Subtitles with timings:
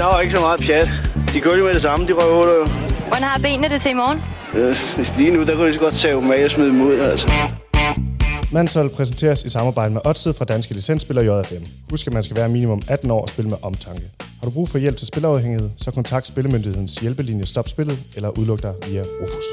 [0.00, 0.88] Der var ikke så meget pjat.
[1.32, 2.66] De kører jo med det samme, de røvhuller jo.
[3.08, 4.18] Hvordan har benene det til i morgen?
[4.54, 4.76] Øh,
[5.18, 7.32] lige nu, der kunne de så godt tage dem af og smide dem ud, altså.
[8.52, 11.64] Mansol præsenteres i samarbejde med Odset fra Danske Licensspiller JFM.
[11.90, 14.02] Husk, at man skal være minimum 18 år og spille med omtanke.
[14.38, 18.62] Har du brug for hjælp til spilafhængighed, så kontakt Spillemyndighedens hjælpelinje Stop Spillet eller udluk
[18.62, 19.44] dig via Rufus.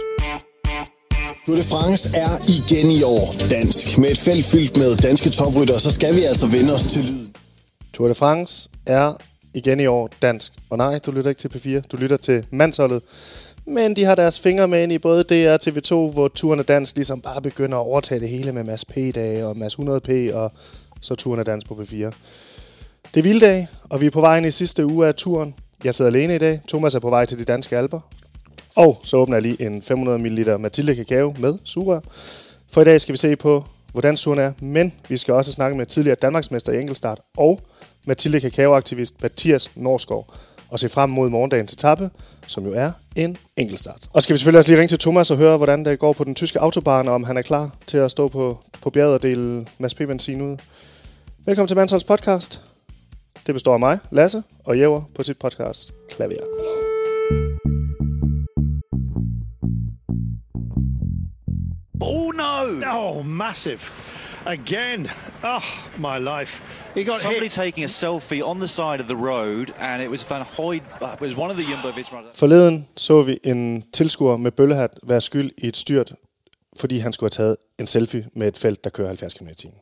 [1.45, 3.97] Tour de France er igen i år dansk.
[3.97, 7.35] Med et felt fyldt med danske toprytter, så skal vi altså vende os til lyden.
[7.93, 9.13] Tour de France er
[9.53, 10.53] igen i år dansk.
[10.69, 13.01] Og nej, du lytter ikke til P4, du lytter til Mansholdet.
[13.65, 16.63] Men de har deres fingre med ind i både DR og TV2, hvor Turen er
[16.63, 20.51] Dans ligesom bare begynder at overtage det hele med Mads P-dage og Mads 100P, og
[21.01, 21.95] så Turen er Dans på P4.
[23.13, 25.55] Det er vilddag, og vi er på vej ind i sidste uge af turen.
[25.83, 26.61] Jeg sidder alene i dag.
[26.67, 27.99] Thomas er på vej til de danske alber.
[28.75, 31.99] Og så åbner jeg lige en 500 ml Mathilde Kakao med sugerør.
[32.71, 35.77] For i dag skal vi se på, hvordan turen er, men vi skal også snakke
[35.77, 37.59] med tidligere Danmarksmester i enkeltstart og
[38.07, 40.33] Mathilde Kakao-aktivist Mathias Norsgaard
[40.69, 42.09] og se frem mod morgendagens etape,
[42.47, 44.07] som jo er en enkeltstart.
[44.13, 46.23] Og skal vi selvfølgelig også lige ringe til Thomas og høre, hvordan det går på
[46.23, 49.23] den tyske autobahn, og om han er klar til at stå på, på bjerget og
[49.23, 49.97] dele Mads P.
[49.97, 50.57] benzin ud.
[51.45, 52.61] Velkommen til Mansholds podcast.
[53.47, 56.43] Det består af mig, Lasse, og Jæver på sit podcast Klavier.
[62.67, 62.99] Oh!
[63.19, 63.81] Oh, massive.
[64.45, 65.09] Again.
[65.43, 65.63] Oh,
[65.97, 66.61] my life.
[66.95, 67.51] He got Somebody hit.
[67.51, 70.81] taking a selfie on the side of the road, and it was Van Hoyd.
[71.01, 72.17] Uh, it was one of the Jumbo Visma.
[72.33, 76.13] Forleden så vi en tilskuer med bøllehat være skyld i et styrt,
[76.79, 79.53] fordi han skulle have taget en selfie med et felt, der kører 70 km i
[79.53, 79.77] timen.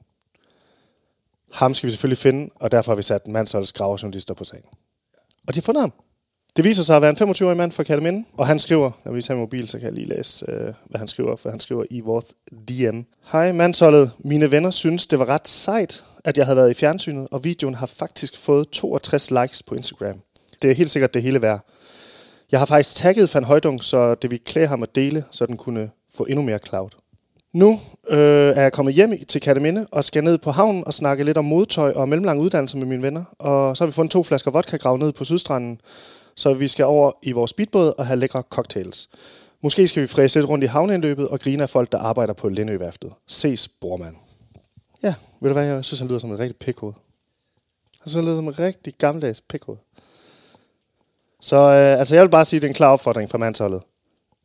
[1.53, 4.65] Ham skal vi selvfølgelig finde, og derfor har vi sat mandsholds gravejournalister på sagen.
[5.47, 5.93] Og de har fundet ham.
[6.55, 9.21] Det viser sig at være en 25-årig mand fra Kataminde, og han skriver, når vi
[9.21, 11.99] tager mobil, så kan jeg lige læse, øh, hvad han skriver, for han skriver i
[11.99, 12.25] vores
[12.69, 12.99] DM.
[13.31, 17.27] Hej mandsholdet, mine venner synes, det var ret sejt, at jeg havde været i fjernsynet,
[17.31, 20.15] og videoen har faktisk fået 62 likes på Instagram.
[20.61, 21.69] Det er helt sikkert det hele værd.
[22.51, 25.57] Jeg har faktisk tagget Van Højdung, så det ville klæde ham at dele, så den
[25.57, 26.89] kunne få endnu mere cloud.
[27.53, 28.17] Nu øh,
[28.55, 31.45] er jeg kommet hjem til Kataminde og skal ned på havnen og snakke lidt om
[31.45, 33.23] modtøj og mellemlang uddannelse med mine venner.
[33.39, 35.79] Og så har vi fundet to flasker vodka gravet ned på Sydstranden,
[36.35, 39.09] så vi skal over i vores speedbåd og have lækre cocktails.
[39.61, 42.49] Måske skal vi fræse lidt rundt i havneindløbet og grine af folk, der arbejder på
[42.49, 43.13] Lindøværftet.
[43.27, 44.15] Ses, brormand.
[45.03, 46.93] Ja, ved du hvad, jeg synes, han lyder som en rigtig pikhoved.
[48.01, 49.77] Han synes, han lyder som en rigtig gammeldags pikhoved.
[51.41, 53.81] Så øh, altså, jeg vil bare sige, at det er en klar opfordring fra mandsholdet.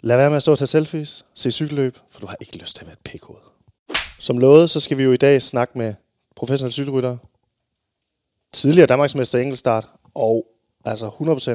[0.02, 2.76] Lad være med at stå og tage selfies, se cykelløb, for du har ikke lyst
[2.76, 3.40] til at være et pikhoved.
[4.18, 5.94] Som lovet, så skal vi jo i dag snakke med
[6.36, 7.18] professionelle cykelryttere,
[8.52, 10.46] tidligere Danmarksmester i enkeltstart, og
[10.84, 11.08] altså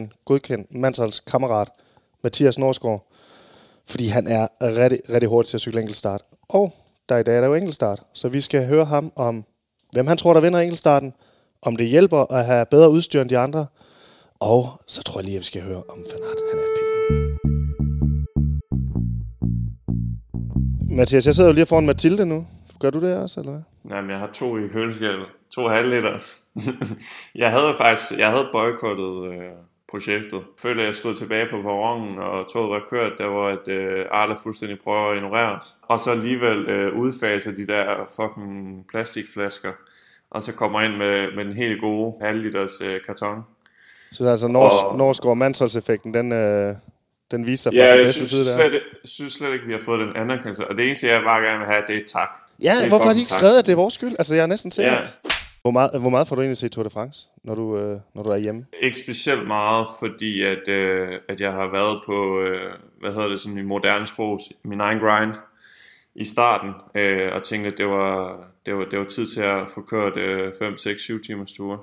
[0.09, 1.69] 100% godkendt Mansals kammerat,
[2.24, 3.12] Mathias Norsgaard,
[3.86, 6.22] fordi han er rigtig, rigtig hurtig til at cykle enkeltstart.
[6.50, 6.74] Og
[7.09, 9.44] der i dag er der jo enkeltstart, så vi skal høre ham om,
[9.91, 11.13] hvem han tror, der vinder enkeltstarten,
[11.62, 13.66] om det hjælper at have bedre udstyr end de andre,
[14.40, 16.38] og så tror jeg lige, at vi skal høre om Fanart.
[16.52, 16.75] Han er et.
[20.96, 22.46] Mathias, jeg sidder jo lige foran Mathilde nu.
[22.85, 23.62] Gør du det også, eller hvad?
[23.97, 25.25] Jamen, jeg har to i køleskabet.
[25.56, 26.44] To halvliters.
[27.35, 29.50] jeg havde faktisk, jeg havde boykottet øh,
[29.90, 30.41] projektet.
[30.62, 34.06] Følte, at jeg stod tilbage på perronen, og toget var kørt, der var et øh,
[34.12, 35.68] Arla fuldstændig prøver at ignorere os.
[35.81, 39.72] Og så alligevel øh, udfase de der fucking plastikflasker.
[40.31, 43.41] Og så kommer jeg ind med, med den helt gode halvliters øh, karton.
[44.12, 46.75] Så er altså Nors, Og- Norsgaard mandsholdseffekten, den, øh,
[47.31, 48.69] den viser sig fra Ja, sin jeg bedste synes, side der.
[48.69, 50.68] slet, synes slet ikke, vi har fået den anerkendelse.
[50.68, 52.29] Og det eneste, jeg bare gerne vil have, det er tak.
[52.64, 54.16] Ja, hvorfor har de ikke skrevet, at det er vores skyld?
[54.20, 54.92] Altså, jeg er næsten sikker.
[54.92, 55.00] Ja.
[55.62, 58.24] Hvor, meget, hvor meget får du egentlig set Tour de France, når du, øh, når
[58.24, 58.66] du er hjemme?
[58.82, 63.40] Ikke specielt meget, fordi at, øh, at jeg har været på, øh, hvad hedder det
[63.40, 65.34] sådan i moderne sprog, min egen grind
[66.16, 69.60] i starten, øh, og tænkte, at det var, det, var, det var tid til at
[69.74, 71.80] få kørt øh, 5, 6, 7 timers ture.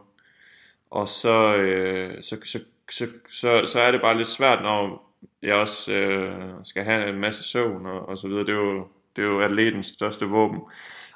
[0.91, 2.59] Og så, øh, så, så,
[2.91, 5.09] så, så, så er det bare lidt svært, når
[5.43, 8.47] jeg også øh, skal have en masse søvn og, og så videre.
[8.47, 10.61] Det er, jo, det er jo atletens største våben.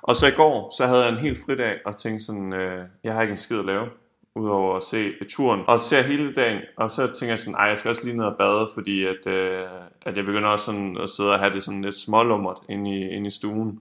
[0.02, 3.14] Og så i går, så havde jeg en helt fridag og tænkte sådan, øh, jeg
[3.14, 3.88] har ikke en skid at lave
[4.36, 5.60] udover at se turen.
[5.66, 8.16] Og så ser hele dagen, og så tænker jeg sådan, ej, jeg skal også lige
[8.16, 9.62] ned og bade, fordi at, øh,
[10.02, 13.08] at jeg begynder også sådan at sidde og have det sådan lidt smålummert inde i,
[13.08, 13.80] inde i stuen.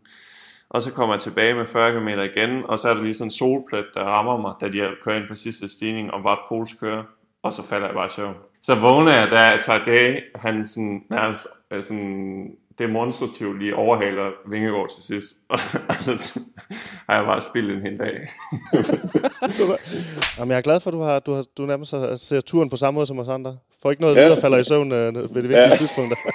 [0.70, 3.28] Og så kommer jeg tilbage med 40 km igen, og så er der lige sådan
[3.28, 6.46] en solplet, der rammer mig, da de har kørt ind på sidste stigning, og var
[6.50, 7.04] Pols kører,
[7.44, 8.36] og så falder jeg bare i søvn.
[8.62, 15.04] Så vågner jeg, da Tadej, han sådan, nærmest øh, sådan, demonstrativt lige overhaler Vingegaard til
[15.04, 15.36] sidst.
[15.50, 15.60] Og
[16.20, 16.40] så
[17.10, 18.14] har jeg bare spillet en hel dag.
[20.40, 22.70] Jamen, jeg er glad for, at du, har, du, har, du nærmest har- ser turen
[22.70, 23.58] på samme måde som os andre.
[23.82, 24.24] Får ikke noget ja.
[24.24, 25.76] videre falder i søvn øh, ved det vigtige ja.
[25.76, 26.18] tidspunkter.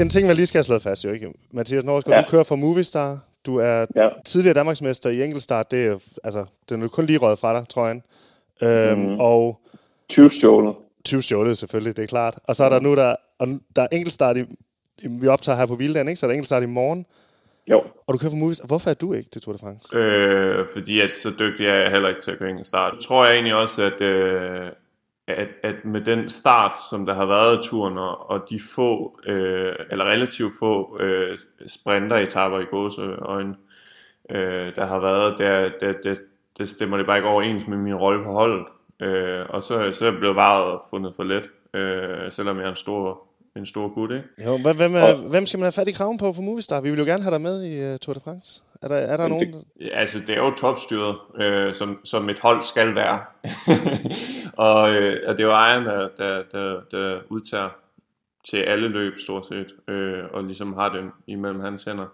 [0.00, 1.28] en ting, man lige skal have slået fast, jo ikke?
[1.52, 2.22] Mathias Norsgaard, ja.
[2.22, 3.18] du kører for Movistar.
[3.46, 4.08] Du er Ja.
[4.24, 5.70] tidligere Danmarksmester i enkeltstart.
[5.70, 8.00] Det er, altså, den er kun lige røget fra dig, tror jeg.
[8.62, 9.20] Øhm, Mhm.
[9.20, 9.60] Og
[10.08, 10.74] 20 stjålet.
[11.04, 12.38] 20 stjålet selvfølgelig, det er klart.
[12.44, 14.44] Og så er der nu, der, og der er enkeltstart i,
[15.08, 16.20] vi optager her på Vilddagen, ikke?
[16.20, 17.06] Så er der enkeltstart i morgen.
[17.70, 17.82] Jo.
[18.06, 18.66] Og du kører for Movistar.
[18.66, 19.96] Hvorfor er du ikke til Tour de France?
[19.96, 22.92] Øh, fordi at så dygtig er jeg heller ikke til at køre enkeltstart.
[22.92, 23.02] start.
[23.02, 24.66] Tror jeg egentlig også, at, øh,
[25.28, 29.20] at, at med den start, som der har været i turen, og, og de få,
[29.26, 33.54] øh, eller relativt få øh, sprinteretapper i gåseøjne,
[34.30, 36.14] øh, der har været, der, der, der,
[36.58, 38.66] der stemmer det bare ikke overens med min rolle på holdet.
[39.00, 42.70] Øh, og så, så er jeg blevet varet fundet for let, øh, selvom jeg er
[42.70, 43.22] en stor,
[43.56, 44.24] en stor gut, ikke?
[44.44, 46.80] Jo, hvem, er, hvem skal man have fat i kraven på for Movistar?
[46.80, 48.62] Vi vil jo gerne have dig med i uh, Tour de France.
[48.82, 49.54] Er der, er der nogen?
[49.80, 53.20] Ja, altså, det er jo topstyret, øh, som, som et hold skal være.
[54.68, 57.68] og, øh, og det er jo ejeren, der, der, der, der udtager
[58.50, 62.06] til alle løb, stort set, øh, og ligesom har dem imellem hans hænder.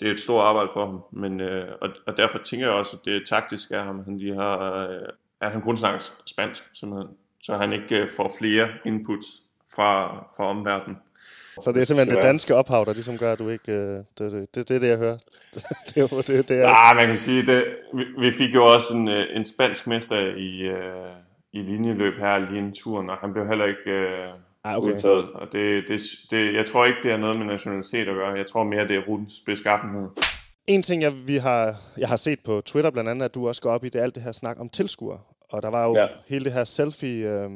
[0.00, 2.96] Det er et stort arbejde for ham, men, øh, og, og derfor tænker jeg også,
[2.96, 5.08] at det er taktisk af ham, han lige har, øh,
[5.42, 7.08] at han kun snakker spansk, simpelthen,
[7.42, 9.26] så han ikke øh, får flere inputs
[9.74, 10.96] fra, fra omverdenen.
[11.60, 13.72] Så det er simpelthen det danske ophav, der ligesom gør, at du ikke...
[13.72, 15.16] Uh, det, det, det, det er det, jeg hører.
[15.88, 16.68] det er det, det er...
[16.68, 20.18] Ja, man kan sige, det, vi, vi fik jo også en, øh, en spansk mester
[20.36, 21.12] i, øh,
[21.52, 24.28] i linjeløb her lige en turen, og han blev heller ikke øh,
[24.64, 24.94] Ah, okay.
[24.94, 25.30] udtaget.
[25.32, 26.00] Og det, det,
[26.30, 28.36] det, jeg tror ikke, det er noget med nationalitet at gøre.
[28.36, 30.08] Jeg tror mere, det er rutens beskaffenhed.
[30.66, 33.62] En ting, jeg, vi har, jeg har set på Twitter blandt andet, at du også
[33.62, 35.18] går op i, det er alt det her snak om tilskuer.
[35.52, 36.06] Og der var jo ja.
[36.26, 37.50] Hele det her selfie øh,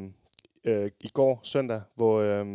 [0.66, 2.46] øh, i går søndag, hvor, øh,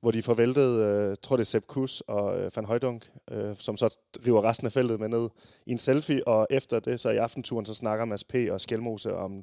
[0.00, 3.76] hvor de forvæltede, øh, tror det er Sepp Kuss og øh, Van Højdunk, øh, som
[3.76, 5.28] så river resten af feltet med ned
[5.66, 6.28] i en selfie.
[6.28, 8.34] Og efter det, så i aftenturen, så snakker Mads P.
[8.50, 9.42] og Skelmose om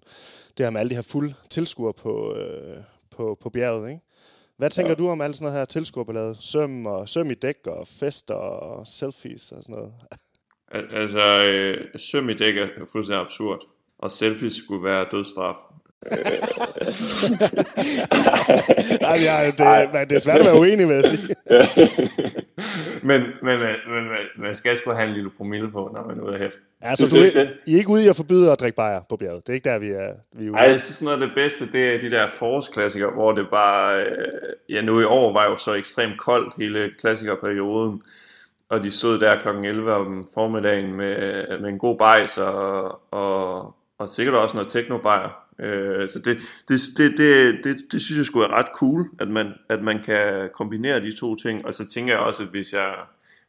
[0.57, 2.77] det her med alle de her fuld tilskuere på, øh,
[3.11, 4.01] på, på bjerget, ikke?
[4.57, 4.95] Hvad tænker ja.
[4.95, 6.35] du om alt sådan noget her tilskuerballade?
[6.39, 9.93] Søm og søm i dæk og fester og selfies og sådan noget?
[10.71, 13.74] Al- Altså, øh, søm i dæk er fuldstændig absurd.
[14.05, 15.55] Og selfies skulle være dødsstraf.
[19.01, 21.35] Nej, ja, det, men det er svært at være uenig med at sige.
[23.09, 24.03] men, men, men, men
[24.37, 26.55] man skal sgu have en lille promille på, når man er ude af hæft.
[26.81, 29.47] Altså, du, er, I er ikke ude i at forbyde at drikke bajer på bjerget.
[29.47, 30.59] Det er ikke der, vi er, vi er ude.
[30.59, 34.03] Ej, jeg synes noget af det bedste, det er de der forårsklassikere, hvor det bare,
[34.03, 34.27] øh,
[34.69, 38.01] ja nu i år var jo så ekstremt koldt hele klassikerperioden,
[38.69, 39.47] og de stod der kl.
[39.47, 45.29] 11 om formiddagen med, med en god bajs og, og, og sikkert også noget teknobajer.
[45.59, 46.37] Øh, så det,
[46.67, 50.03] det, det, det, det, det synes jeg skulle er ret cool, at man, at man
[50.03, 51.65] kan kombinere de to ting.
[51.65, 52.93] Og så tænker jeg også, at hvis jeg,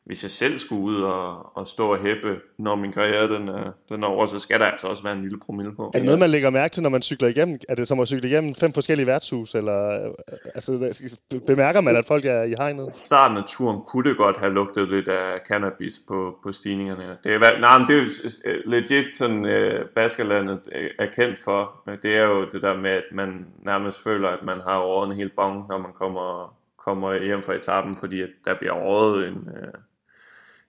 [0.06, 3.72] hvis jeg selv skulle ud og, og stå og hæppe, når min karriere den er,
[3.88, 5.90] den er over, så skal der altså også være en lille promille på.
[5.94, 7.58] Er det noget, man lægger mærke til, når man cykler igennem?
[7.68, 9.54] Er det som at cykle igennem fem forskellige værtshus?
[9.54, 11.02] Eller, øh, altså,
[11.46, 12.92] bemærker man, at folk er i hegnet?
[13.02, 17.18] I starten af turen kunne det godt have lugtet lidt af cannabis på, på stigningerne.
[17.24, 21.38] Det er, nej, men det er jo øh, legit sådan, øh, Baskerlandet øh, er kendt
[21.38, 21.82] for.
[22.02, 25.16] Det er jo det der med, at man nærmest føler, at man har rådet en
[25.16, 29.48] hel bong, når man kommer, kommer hjem fra etappen, fordi at der bliver rådet en,
[29.56, 29.72] øh,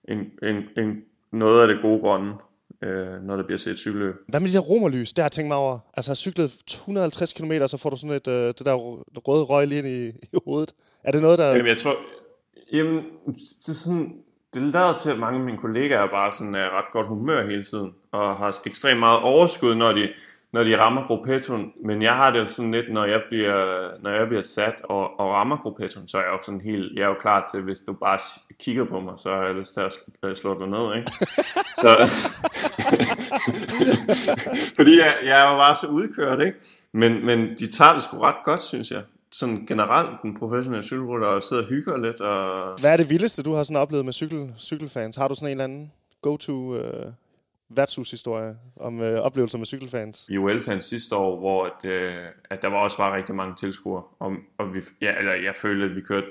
[0.08, 2.34] en, en, en, noget af det gode grønne,
[2.84, 4.16] øh, når der bliver set cykelløb.
[4.28, 5.14] Hvad med de der romerlys?
[5.14, 5.80] Det har jeg tænkt mig over.
[5.98, 8.76] Altså, jeg har cyklet 150 km, så får du sådan et, øh, det der
[9.28, 10.74] røde røg lige ind i, i hovedet.
[11.04, 11.48] Er det noget, der...
[11.48, 11.96] Jamen, jeg tror,
[12.74, 13.04] jamen,
[13.66, 14.14] det, er sådan,
[14.54, 17.64] det lader til, at mange af mine kollegaer bare sådan er ret godt humør hele
[17.64, 20.10] tiden, og har ekstremt meget overskud, når de,
[20.54, 21.72] når de rammer gruppettoen.
[21.86, 25.20] Men jeg har det jo sådan lidt, når jeg bliver, når jeg bliver sat og,
[25.20, 27.80] og rammer gruppettoen, så er jeg jo sådan helt, jeg er jo klar til, hvis
[27.80, 28.20] du bare
[28.60, 31.12] kigger på mig, så har jeg lyst til at slå, slå dig ned, ikke?
[31.84, 31.90] så,
[34.78, 36.58] fordi jeg, jeg er jo bare så udkørt, ikke?
[36.94, 39.04] Men, men de tager det sgu ret godt, synes jeg.
[39.32, 42.22] Sådan generelt, den professionelle cykelrytter, og sidder og hygger lidt.
[42.22, 42.80] Og...
[42.80, 45.16] Hvad er det vildeste, du har sådan oplevet med cykel, cykelfans?
[45.16, 47.06] Har du sådan en eller anden go-to øh,
[47.70, 50.26] værtshushistorie om øh, oplevelser med cykelfans?
[50.30, 54.04] I UL-fans sidste år, hvor at, øh, at der var også var rigtig mange tilskuere.
[54.20, 56.28] Og, og vi, ja, eller jeg følte, at vi kørte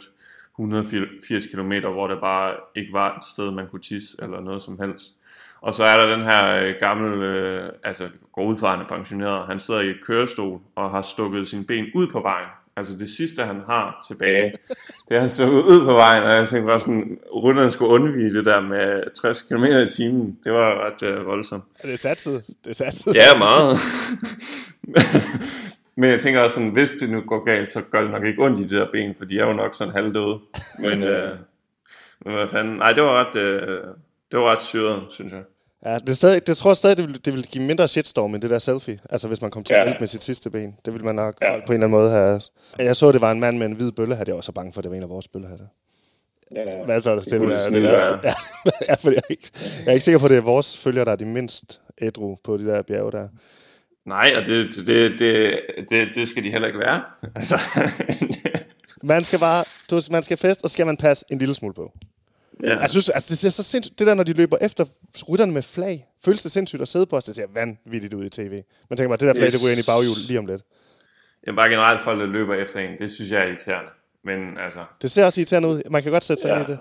[0.58, 4.78] 180 km, hvor der bare ikke var et sted, man kunne tisse eller noget som
[4.80, 5.12] helst.
[5.60, 9.80] Og så er der den her øh, gamle, øh, altså går udfarende pensioneret, han sidder
[9.80, 12.48] i et kørestol og har stukket sine ben ud på vejen.
[12.76, 14.52] Altså det sidste, han har tilbage,
[15.08, 18.32] det er han stukket ud på vejen, og jeg tænkte bare sådan, rytteren skulle undvige
[18.32, 20.38] det der med 60 km i timen.
[20.44, 21.64] Det var ret øh, voldsomt.
[21.78, 22.44] Er det satset?
[22.64, 23.14] Det er satset.
[23.14, 23.78] Ja, meget.
[25.98, 28.42] Men jeg tænker også sådan, hvis det nu går galt, så gør det nok ikke
[28.42, 30.38] ondt i de der ben, for de er jo nok sådan halvdøde.
[30.78, 31.36] Men, øh,
[32.24, 33.80] men hvad fanden, nej, det var ret, øh,
[34.32, 35.42] det var ret syret, synes jeg.
[35.84, 38.34] Ja, det, er stadig, det tror jeg stadig, det vil, det vil give mindre shitstorm
[38.34, 38.98] end det der selfie.
[39.10, 39.84] Altså hvis man kom til Ja.
[39.90, 40.74] at med sit sidste ben.
[40.84, 41.52] Det vil man nok Ja.
[41.54, 41.58] ja.
[41.66, 42.40] på en eller anden måde have.
[42.78, 44.28] Jeg så, det var en mand med en hvid bøllehat.
[44.28, 45.64] Jeg var så bange for, at det var en af vores bøllehatte.
[46.84, 47.82] Hvad så er det Det det det værste.
[47.82, 48.20] være.
[48.24, 48.32] Ja,
[48.88, 51.04] ja, for jeg, er ikke, jeg er ikke sikker på, at det er vores følgere,
[51.04, 53.28] der er de mindst ædru på de der bjerge der.
[54.06, 57.02] Nej, og det, det, det, det, det skal de heller ikke være.
[57.36, 57.58] Altså,
[59.02, 61.92] Man skal bare, du, man skal fest, og skal man passe en lille smule på.
[62.62, 62.78] Ja.
[62.78, 64.84] Jeg synes, altså, det ser så sindssygt, det der, når de løber efter
[65.28, 68.28] rytterne med flag, føles det sindssygt at sidde på os, det ser vanvittigt ud i
[68.28, 68.62] tv.
[68.90, 69.52] Man tænker bare, det der flag, Yes.
[69.54, 70.62] det ryger ind i baghjul lige om lidt.
[71.46, 73.90] Jamen, bare generelt folk, der løber efter en, det synes jeg er irriterende.
[74.24, 75.82] Men altså, Det ser også irriterende ud.
[75.90, 76.60] Man kan godt sætte sig Ja.
[76.60, 76.78] ind i det.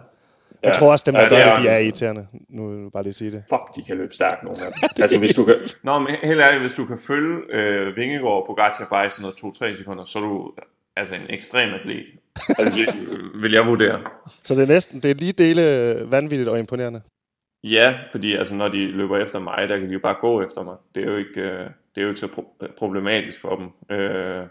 [0.63, 0.79] Jeg Ja.
[0.79, 2.27] tror også, dem, der Ja, gør det er det, de er irriterende.
[2.49, 3.43] Nu vil jeg bare lige sige det.
[3.49, 4.89] fuck, de kan løbe stærkt, nogle af dem.
[5.03, 5.55] altså, hvis du kan...
[5.83, 9.31] Nå, men helt ærligt, hvis du kan følge øh, Vingegaard og Pogacar bare i sådan
[9.41, 10.51] noget 2-3 sekunder, så er du
[10.95, 12.05] altså en ekstrem atlet.
[12.57, 12.93] Altså,
[13.41, 14.01] vil jeg vurdere.
[14.43, 17.01] Så det er næsten, det er lige dele øh, vanvittigt og imponerende.
[17.63, 20.63] Ja, fordi altså, når de løber efter mig, der kan de jo bare gå efter
[20.63, 20.75] mig.
[20.95, 21.59] Det er jo ikke, øh,
[21.95, 23.97] det er jo ikke så pro- problematisk for dem.
[23.97, 24.47] Øh,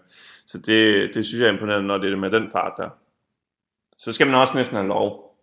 [0.46, 2.88] så det, det synes jeg er imponerende, når det er med den fart der.
[3.96, 5.36] Så skal man også næsten have lov.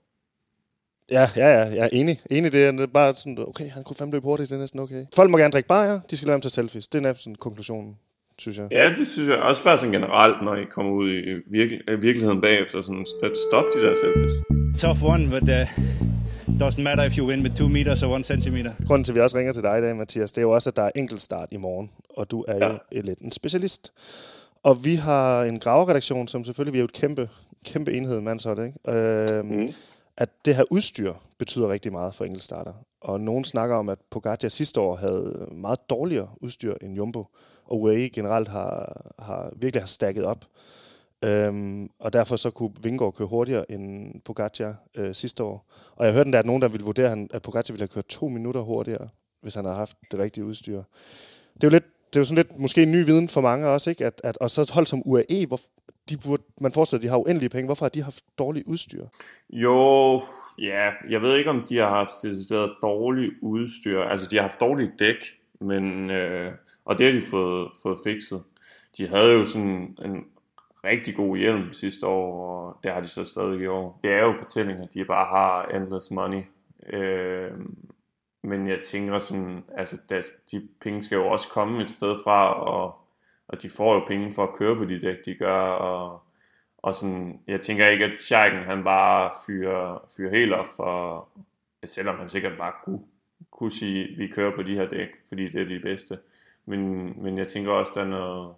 [1.12, 2.22] Ja, ja, ja, jeg er enig.
[2.32, 4.80] Enig, det er, det bare sådan, okay, han kunne fandme løbe hurtigt, det er næsten
[4.80, 5.06] okay.
[5.16, 6.88] Folk må gerne drikke bajer, de skal lade dem tage selfies.
[6.88, 7.98] Det er næsten konklusionen,
[8.42, 8.68] synes jeg.
[8.72, 12.02] Ja, det synes jeg også bare sådan generelt, når I kommer ud i virke, øh,
[12.02, 14.32] virkeligheden bagefter, sådan at stoppe de der selfies.
[14.82, 15.68] tough one, but uh,
[16.68, 18.72] doesn't matter if you win with two meters or one centimeter.
[18.88, 20.70] Grunden til, at vi også ringer til dig i dag, Mathias, det er jo også,
[20.70, 22.78] at der er enkeltstart i morgen, og du er jo Ja.
[22.92, 23.02] ja.
[23.02, 23.92] lidt en specialist.
[24.64, 27.30] Og vi har en graveredaktion, som selvfølgelig, vi er jo et kæmpe,
[27.66, 29.00] kæmpe enhed, mandshold, ikke?
[29.00, 29.68] Øhm, mm.
[30.22, 32.74] At det her udstyr betyder rigtig meget for enkeltstarter.
[33.02, 37.26] Og nogen snakker om, at Pogacar sidste år havde meget dårligere udstyr end Jumbo,
[37.66, 40.46] og UAE generelt har, har virkelig har stakket op.
[41.24, 45.66] Øhm, og derfor så kunne Vingård køre hurtigere end Pogacar øh, sidste år.
[45.96, 48.06] Og jeg hørte endda, at nogen, der ville vurdere, han- at Pogacar ville have kørt
[48.06, 49.08] to minutter hurtigere,
[49.42, 50.84] hvis han havde haft det rigtige udstyr.
[51.54, 53.68] Det er jo, lidt, det er jo sådan lidt måske en ny viden for mange
[53.68, 54.06] også, ikke?
[54.06, 55.60] At, at, og så et hold som UAE, hvor
[56.12, 57.66] de burde, man forestiller, at de har uendelige penge.
[57.66, 59.06] Hvorfor har de haft dårligt udstyr?
[59.50, 60.22] Jo,
[60.60, 64.02] ja, jeg ved ikke, om de har haft decideret dårligt udstyr.
[64.02, 65.18] Altså, de har haft dårligt dæk,
[65.62, 66.52] men, øh,
[66.86, 68.44] og det har de fået, fået fikset.
[68.98, 70.26] De havde jo sådan en
[70.84, 74.00] rigtig god hjelm sidste år, og det har de så stadig i år.
[74.04, 76.44] Det er jo fortællinger, de bare har endless money.
[76.94, 77.52] Øh,
[78.44, 82.54] men jeg tænker sådan, altså der, de penge skal jo også komme et sted fra,
[82.54, 83.01] og,
[83.52, 86.22] og de får jo penge for at køre på de dæk, de gør, og,
[86.78, 91.28] og sådan, jeg tænker ikke, at Scheiken, han bare fyrer, fyrer helt op for,
[91.86, 93.00] selvom han sikkert bare kunne,
[93.52, 96.20] kunne sige, at vi kører på de her dæk, fordi det er de bedste.
[96.66, 98.54] Men, men jeg tænker også, der er, noget,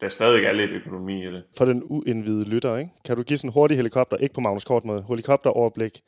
[0.00, 1.44] der stadig er lidt økonomi i det.
[1.56, 2.90] For den uindvidede lytter, ikke?
[3.04, 6.02] Kan du give sådan en hurtig helikopter, ikke på Magnus Kort måde, helikopteroverblik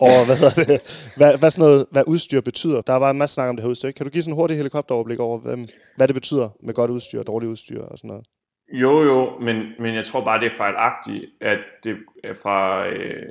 [0.00, 0.80] over, hvad, hedder det,
[1.16, 2.80] hvad, hvad, sådan noget, hvad udstyr betyder.
[2.80, 3.90] Der var en masse snak om det her udstyr.
[3.90, 5.56] Kan du give sådan en hurtig helikopteroverblik over, hvad,
[5.96, 8.24] hvad det betyder med godt udstyr og dårligt udstyr og sådan noget?
[8.72, 11.96] Jo, jo, men, men jeg tror bare, det er fejlagtigt, at det
[12.42, 13.22] fra øh,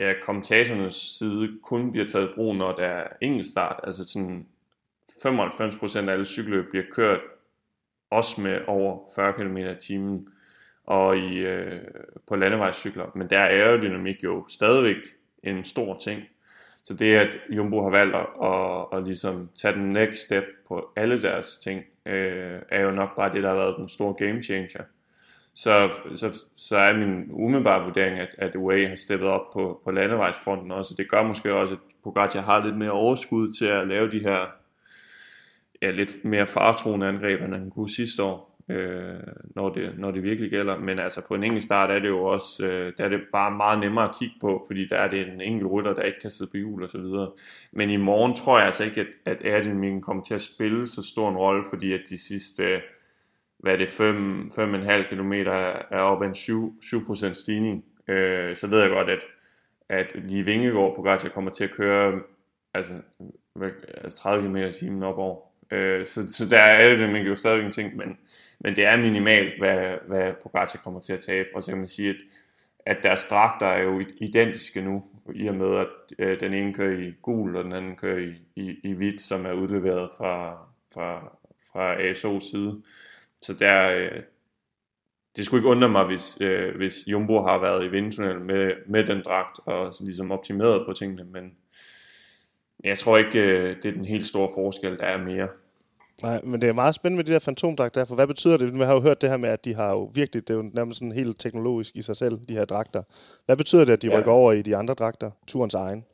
[0.00, 3.80] ja, kommentatorernes side kun bliver taget brug, når der er enkeltstart.
[3.84, 4.46] Altså sådan
[5.10, 7.20] 95% af alle cykler bliver kørt
[8.10, 10.28] også med over 40 km i timen
[10.86, 11.80] og i, øh,
[12.28, 13.06] på landevejscykler.
[13.14, 14.96] Men der er aerodynamik jo stadigvæk
[15.46, 16.22] en stor ting.
[16.84, 20.88] Så det, at Jumbo har valgt at, at, at ligesom tage den next step på
[20.96, 24.42] alle deres ting, øh, er jo nok bare det, der har været den store game
[24.42, 24.82] changer.
[25.54, 29.90] Så, så, så er min umiddelbare vurdering, at, at UAE har steppet op på, på
[29.90, 30.94] landevejsfronten også.
[30.98, 34.46] Det gør måske også, at Pogacar har lidt mere overskud til at lave de her
[35.82, 39.14] ja, lidt mere fartroende angreb, end han kunne sidste år, øh,
[39.54, 40.78] når, det, når det virkelig gælder.
[40.78, 43.50] Men altså på en enkelt start er det jo også, øh, der er det bare
[43.50, 46.30] meget nemmere at kigge på, fordi der er det en enkelt rytter, der ikke kan
[46.30, 47.30] sidde på hjul og så videre.
[47.72, 51.02] Men i morgen tror jeg altså ikke, at, at aerodynamikken kommer til at spille så
[51.02, 52.80] stor en rolle, fordi at de sidste, øh,
[53.58, 55.32] hvad er det, 5,5 km
[55.90, 57.84] er op ad en 7, 7% stigning.
[58.08, 59.24] Øh, så ved jeg godt, at,
[59.88, 62.20] at lige Vingegaard på Pogacar kommer til at køre
[62.74, 62.92] altså,
[64.04, 65.40] altså 30 km i timen op over.
[65.74, 68.18] Øh, så, så der er det jo stadigvæk en ting, men,
[68.60, 71.48] men det er minimalt, hvad, hvad Pogacar kommer til at tabe.
[71.54, 72.16] Og så kan man sige, at,
[72.86, 75.04] at deres dragter er jo identiske nu,
[75.34, 75.86] i og med, at
[76.18, 79.46] øh, den ene kører i gul, og den anden kører i, i, i hvidt, som
[79.46, 80.52] er udleveret fra,
[80.94, 81.36] fra,
[81.72, 82.82] fra ASO's side.
[83.42, 84.22] Så der, øh,
[85.36, 89.06] det skulle ikke undre mig, hvis, øh, hvis Jumbo har været i vindtunnel med, med
[89.06, 91.52] den dragt, og så ligesom optimeret på tingene, men
[92.84, 95.48] jeg tror ikke, øh, det er den helt store forskel, der er mere.
[96.22, 98.74] Nej, men det er meget spændende med de der fantomdragter, for hvad betyder det?
[98.74, 100.70] Vi har jo hørt det her med, at de har jo virkelig, det er jo
[100.74, 103.02] nærmest sådan helt teknologisk i sig selv, de her dragter.
[103.46, 104.18] Hvad betyder det, at de Ja.
[104.18, 106.04] rykker over i de andre dragter, turens egen?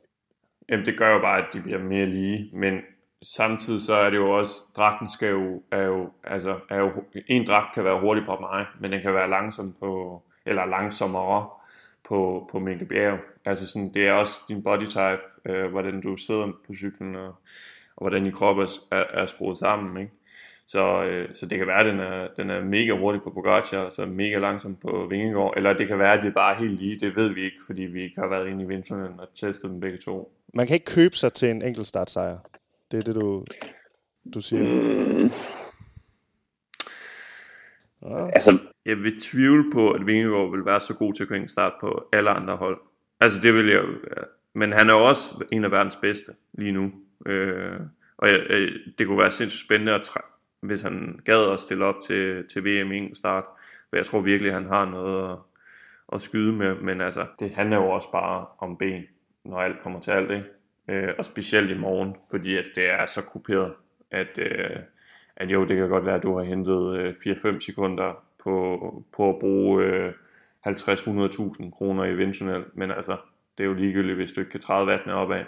[0.69, 2.73] Jamen, det gør jo bare, at de bliver mere lige, men
[3.35, 6.91] samtidig så er det jo også, dragten skal jo, er jo, altså, er jo,
[7.27, 11.49] en dragt kan være hurtig på mig, men den kan være langsom på, eller langsommere
[12.07, 13.19] på, på Mikkel Bjerg.
[13.45, 17.35] Altså sådan, det er også din body type, øh, hvordan du sidder på cyklen, og,
[18.01, 20.13] og hvordan din krop er, er, er skruet sammen, ikke?
[20.67, 23.77] Så, øh, så det kan være, at den er, den er mega hurtig på Pogacar,
[23.77, 26.79] og så mega langsom på Vingegaard, eller det kan være, at det er bare helt
[26.79, 29.71] lige, det ved vi ikke, fordi vi ikke har været inde i vinteren og testet
[29.71, 30.37] dem begge to.
[30.53, 32.37] Man kan ikke købe sig til en enkelt startsejr.
[32.91, 33.45] Det er det, du,
[34.33, 34.63] du siger.
[34.63, 35.31] Mm.
[38.01, 38.29] Ja.
[38.29, 41.73] Altså, jeg vil tvivle på, at Vingegaard vil være så god til at køre start
[41.81, 42.79] på alle andre hold.
[43.19, 43.83] Altså det vil jeg
[44.17, 44.23] ja.
[44.53, 46.91] Men han er jo også en af verdens bedste lige nu.
[47.25, 47.79] Øh,
[48.17, 50.11] og jeg, øh, det kunne være sindssygt spændende, at
[50.61, 53.43] hvis han gad at stille op til, til VM i start.
[53.89, 55.37] For jeg tror virkelig, at han har noget at,
[56.13, 56.75] at skyde med.
[56.75, 59.03] Men altså, det handler jo også bare om ben,
[59.45, 60.31] når alt kommer til alt.
[60.31, 60.45] Ikke?
[60.87, 63.73] Øh, og specielt i morgen, fordi at det er så kuperet,
[64.11, 64.79] at, øh,
[65.35, 69.29] at jo, det kan godt være, at du har hentet øh, 4-5 sekunder på, på
[69.29, 70.13] at bruge øh,
[70.67, 73.17] 50-100.000 kroner i eventuelt, men altså,
[73.57, 75.43] det er jo ligegyldigt, hvis du ikke kan træde vandet opad.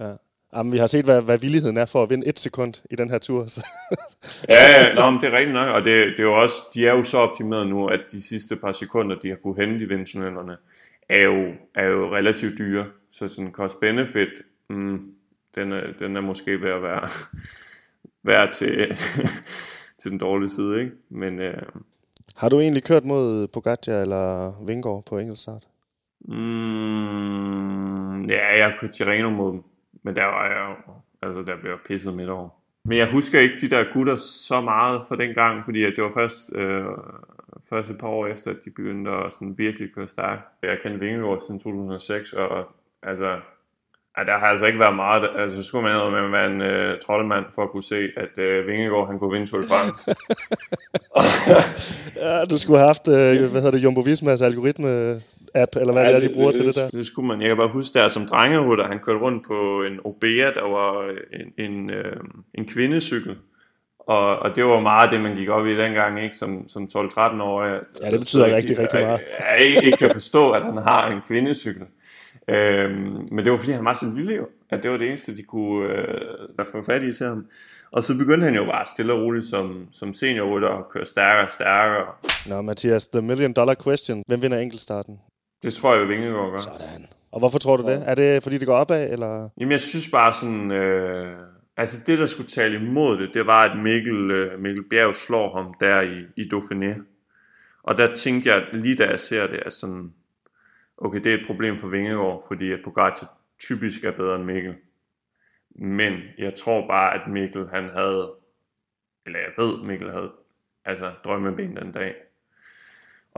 [0.00, 0.14] Ja.
[0.56, 3.10] Jamen, vi har set, hvad, hvad villigheden er for at vinde et sekund i den
[3.10, 3.46] her tur.
[3.46, 3.66] Så.
[4.48, 6.86] ja, ja nå, men det er rigtigt nok, og det, det er jo også, de
[6.86, 9.88] er jo så optimeret nu, at de sidste par sekunder, de har kunne hente i
[9.88, 10.56] vindtunnelerne,
[11.08, 12.86] er jo, er jo relativt dyre.
[13.10, 14.28] Så sådan cost-benefit,
[14.70, 15.02] mm,
[15.54, 17.08] den, er, den er måske ved at være,
[18.30, 18.96] være til,
[20.02, 20.92] til den dårlige side, ikke?
[21.10, 21.62] Men, øh,
[22.36, 25.62] har du egentlig kørt mod Pogacar eller Vingård på enkeltstart?
[26.28, 29.62] Mm, ja, jeg har kørt Tirreno mod dem.
[30.02, 30.92] Men der var jeg jo,
[31.22, 32.48] altså der blev pisset midt over.
[32.84, 36.10] Men jeg husker ikke de der gutter så meget fra den gang, fordi det var
[36.14, 36.84] først, øh,
[37.70, 40.42] først et par år efter, at de begyndte at sådan virkelig køre stærkt.
[40.62, 42.68] Jeg kendte Vingegaard siden 2006, og
[43.02, 43.40] altså,
[44.18, 46.60] Ja, der har altså ikke været meget, altså så skulle man med at være en
[46.60, 50.14] øh, troldmand for at kunne se, at øh, Vingegaard han kunne vinde Tour de France.
[52.24, 55.20] ja, du skulle have haft, øh, hvad hedder det, Jumbo Vismas algoritme
[55.54, 56.90] app, eller hvad ja, det er, de bruger det, til det der?
[56.90, 57.40] Det skulle man.
[57.40, 61.14] Jeg kan bare huske der som drengerutter, han kørte rundt på en Obea, der var
[61.32, 62.16] en, en, øh,
[62.54, 63.36] en kvindecykel.
[63.98, 66.36] Og, og det var meget det, man gik op i dengang, ikke?
[66.36, 67.80] Som, som 12-13-årig.
[68.02, 69.20] Ja, det betyder rigtig, rigtig meget.
[69.58, 71.82] Jeg, jeg, ikke kan forstå, at han har en kvindecykel.
[72.48, 75.36] Øhm, men det var fordi han var så lille jo, at det var det eneste
[75.36, 76.18] de kunne øh,
[76.56, 77.46] der få fat i til ham.
[77.92, 81.44] Og så begyndte han jo bare stille og roligt som, som seniorrytter at køre stærkere
[81.44, 82.06] og stærkere.
[82.46, 84.24] Nå Mathias, the million dollar question.
[84.26, 85.18] Hvem vinder enkeltstarten?
[85.62, 86.58] Det tror jeg jo Vingegaard gør.
[86.58, 87.06] Sådan.
[87.32, 88.02] Og hvorfor tror du det?
[88.06, 89.48] Er det fordi det går opad, eller?
[89.58, 91.38] Jamen jeg synes bare sådan, øh,
[91.76, 95.56] altså det der skulle tale imod det, det var at Mikkel, øh, Mikkel Bjerg slår
[95.56, 97.02] ham der i, i Dauphiné.
[97.82, 100.12] Og der tænkte jeg, lige da jeg ser det, at sådan,
[100.98, 104.74] okay, det er et problem for Vingegaard, fordi at Pogacar typisk er bedre end Mikkel.
[105.74, 108.32] Men jeg tror bare, at Mikkel han havde,
[109.26, 110.32] eller jeg ved, Mikkel havde
[110.84, 112.14] altså drømmeben den dag.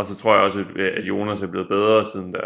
[0.03, 2.41] Og så tror jeg også, at Jonas er blevet bedre siden da.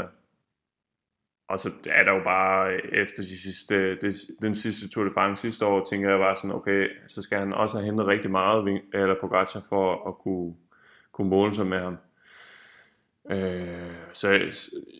[1.48, 5.10] Og så er der jo bare øh, efter de sidste, det, den sidste Tour de
[5.14, 8.30] France sidste år, tænker jeg bare sådan, okay, så skal han også have hentet rigtig
[8.30, 10.54] meget eller Pogacar for at kunne,
[11.12, 11.96] kunne måle sig med ham.
[13.30, 14.28] Øh, så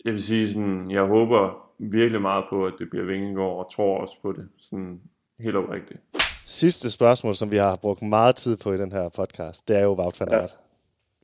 [0.05, 4.01] jeg vil sige sådan, jeg håber virkelig meget på, at det bliver Vingegaard, og tror
[4.01, 5.01] også på det, sådan
[5.41, 6.01] helt oprigtigt.
[6.47, 9.83] Sidste spørgsmål, som vi har brugt meget tid på i den her podcast, det er
[9.83, 10.51] jo Wout van Aert.
[10.51, 10.66] Ja.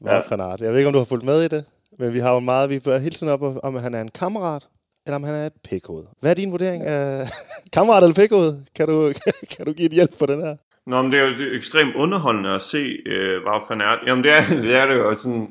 [0.04, 0.60] Wout van Aert.
[0.60, 1.64] Jeg ved ikke, om du har fulgt med i det,
[1.98, 4.68] men vi har jo meget, vi bør hele tiden op, om han er en kammerat,
[5.06, 6.04] eller om han er et pikhoved.
[6.20, 7.28] Hvad er din vurdering af
[7.74, 8.52] kammerat eller pikhoved?
[8.76, 9.12] Kan du,
[9.56, 10.56] kan du give et hjælp på den her?
[10.86, 13.98] Nå, men det er jo det er ekstremt underholdende at se uh, Wout van Aert.
[14.06, 15.48] Jamen, det er det, er det jo sådan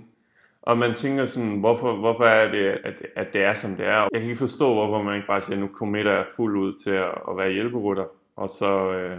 [0.62, 4.08] og man tænker sådan, hvorfor, hvorfor er det, at, at det er, som det er.
[4.12, 6.90] Jeg kan ikke forstå, hvorfor man ikke bare siger, nu committer jeg fuld ud til
[6.90, 9.18] at, at være hjælperutter, og så, øh,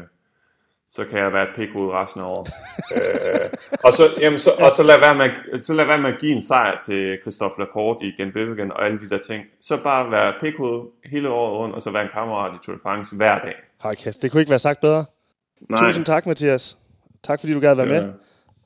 [0.95, 2.49] så kan jeg være et pikhoved resten af året.
[2.97, 3.51] øh,
[3.85, 6.33] og, så, jamen, så, og så lad, være med, så lad være med at give
[6.33, 9.45] en sejr til Christophe Laporte i Genbøvigen og alle de der ting.
[9.61, 12.81] Så bare være pikhoved hele året rundt, og så være en kammerat i Tour de
[12.83, 13.55] France hver dag.
[13.79, 15.05] Hold kæft, det kunne ikke være sagt bedre.
[15.71, 15.79] Nej.
[15.87, 16.79] Tusind tak, Mathias.
[17.23, 18.13] Tak fordi du gad være med.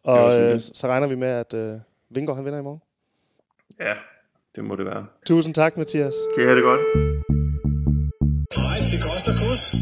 [0.04, 1.54] Og øh, så regner vi med, at...
[1.54, 2.80] Øh, Vingård, han vinder i morgen?
[3.80, 3.94] Ja,
[4.56, 5.06] det må det være.
[5.26, 6.14] Tusind tak, Mathias.
[6.34, 6.80] Kan I have det godt?
[8.56, 9.74] Nej, det koster kus.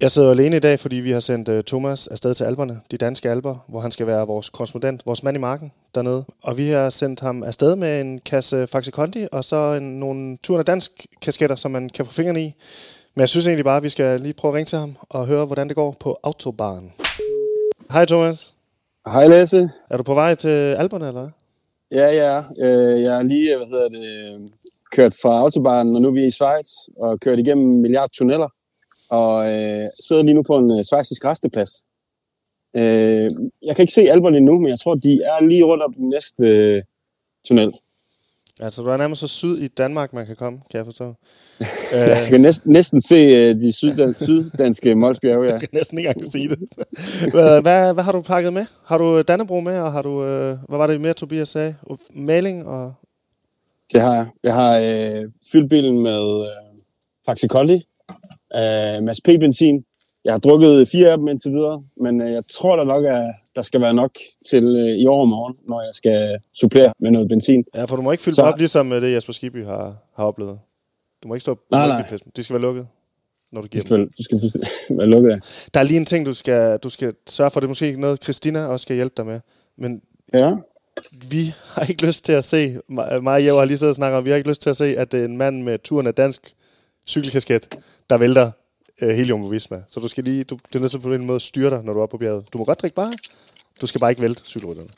[0.00, 2.96] Jeg sidder alene i dag, fordi vi har sendt uh, Thomas afsted til Alperne, de
[2.96, 6.24] danske alper, hvor han skal være vores korrespondent, vores mand i marken dernede.
[6.42, 10.38] Og vi har sendt ham afsted med en kasse Faxe Kondi, og så en, nogle
[10.42, 12.54] turen af dansk kasketter, som man kan få fingrene i.
[13.14, 15.26] Men jeg synes egentlig bare, at vi skal lige prøve at ringe til ham og
[15.26, 16.92] høre, hvordan det går på Autobahn.
[17.92, 18.54] Hej Thomas.
[19.06, 19.70] Hej Lasse.
[19.90, 21.28] Er du på vej til Alberne, eller
[21.92, 22.38] Ja, ja.
[22.38, 24.52] Øh, jeg er lige, hvad hedder det,
[24.92, 28.48] kørt fra autobahnen, og nu er vi i Schweiz, og kørt igennem milliard tunneller,
[29.14, 31.70] og øh, sidder lige nu på en øh, schweizisk resteplads.
[32.76, 33.30] Øh,
[33.62, 36.08] jeg kan ikke se Alberne nu, men jeg tror, de er lige rundt om den
[36.08, 36.82] næste øh,
[37.46, 37.72] tunnel.
[38.60, 41.14] Altså, du er nærmest så syd i Danmark, man kan komme, kan jeg forstå.
[41.92, 45.52] Jeg kan næsten, næsten se øh, de syddan, syddanske Molsbjerge, ja.
[45.52, 46.58] Jeg kan næsten ikke engang sige det.
[47.32, 48.66] hvad, hvad, hvad har du pakket med?
[48.84, 51.74] Har du Dannebro med, og har du, øh, hvad var det mere, Tobias sagde?
[52.14, 52.94] Maling og...
[53.92, 54.26] Det har jeg.
[54.42, 56.80] Jeg har øh, fyldt bilen med øh,
[57.26, 57.48] Faxi
[58.56, 59.84] øh, Mads P-benzin.
[60.24, 63.22] Jeg har drukket fire af dem indtil videre, men øh, jeg tror da nok, at
[63.56, 64.10] der skal være nok
[64.50, 67.64] til øh, i overmorgen, når jeg skal supplere med noget benzin.
[67.74, 70.24] Ja, for du må ikke fylde Så- op, ligesom øh, det Jesper Skibby har, har
[70.24, 70.58] oplevet.
[71.22, 71.96] Du må ikke stå Nej, nej.
[71.96, 72.32] mælkepisten.
[72.36, 72.86] De skal være lukket,
[73.52, 74.10] når du Du giver dem.
[74.12, 74.60] skal, du skal
[74.98, 75.38] være lukket af.
[75.74, 77.60] Der er lige en ting, du skal, du skal sørge for.
[77.60, 79.40] Det er måske ikke noget, Christina også skal hjælpe dig med.
[79.78, 80.00] Men
[80.34, 80.54] Ja.
[81.30, 84.18] vi har ikke lyst til at se, mig og Jeppe har lige siddet og snakket
[84.18, 86.14] om, vi har ikke lyst til at se, at det en mand med turen af
[86.14, 86.54] dansk
[87.08, 87.78] cykelkasket,
[88.10, 88.50] der vælter
[89.02, 89.82] øh, hele Jumbo Visma.
[89.88, 91.84] Så du skal lige, du, det er nødt til på en måde at styre dig,
[91.84, 92.44] når du er på bjerget.
[92.52, 93.12] Du må godt drikke bare.
[93.80, 94.88] Du skal bare ikke vælte cykelrytterne.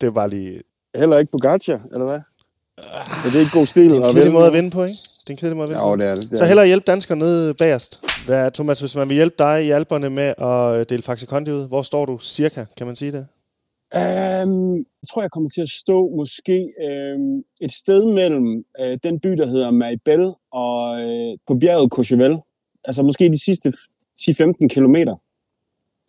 [0.00, 0.62] Det er bare lige...
[0.96, 2.20] Heller ikke Pogacar, eller hvad?
[3.24, 3.90] Er det ikke god stil?
[3.90, 4.96] Det er en kedelig måde at vinde på, ikke?
[5.20, 5.96] Det er en kedelig måde at vinde Jo, på.
[5.96, 6.24] det er det.
[6.24, 6.48] det er Så det.
[6.48, 8.00] hellere hjælpe danskere nede bagerst.
[8.26, 11.50] Hvad, Thomas, hvis man vil hjælpe dig i alberne med at øh, dele Faxe Kondi
[11.50, 12.64] ud, hvor står du cirka?
[12.76, 13.26] Kan man sige det?
[13.94, 16.72] Um, jeg tror, jeg kommer til at stå måske
[17.16, 22.38] um, et sted mellem uh, den by, der hedder Maribel, og uh, på bjerget Courchevel.
[22.84, 23.72] Altså måske de sidste
[24.20, 25.12] 10-15 kilometer.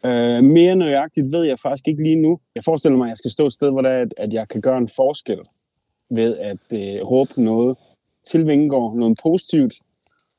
[0.04, 2.40] Uh, mere nøjagtigt ved jeg faktisk ikke lige nu.
[2.56, 4.48] Jeg forestiller mig, at jeg skal stå et sted, hvor der er, at, at jeg
[4.48, 5.40] kan gøre en forskel
[6.10, 7.78] ved at uh, råbe noget
[8.26, 9.74] til Vingegaard, noget positivt,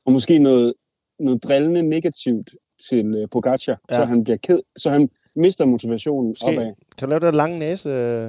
[0.05, 0.73] og måske noget,
[1.19, 2.49] noget drillende negativt
[2.89, 3.95] til uh, Pogacar, ja.
[3.95, 6.45] så han bliver ked, så han mister motivationen Måske.
[6.45, 6.71] opad.
[6.97, 7.89] Kan du lave den lange næse?
[7.89, 8.27] øh,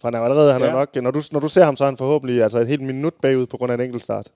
[0.00, 0.72] For han er allerede, han er Ja.
[0.72, 3.14] nok, når du, når du ser ham, så er han forhåbentlig altså et helt minut
[3.22, 4.28] bagud på grund af en enkelt start.